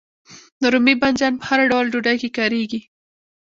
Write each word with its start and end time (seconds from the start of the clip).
رومي 0.71 0.93
بانجان 1.01 1.33
په 1.39 1.45
هر 1.49 1.59
ډول 1.71 1.85
ډوډۍ 1.91 2.15
کې 2.21 2.29
کاریږي. 2.37 2.81